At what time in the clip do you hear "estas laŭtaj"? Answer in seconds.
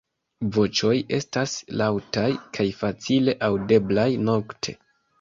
1.17-2.25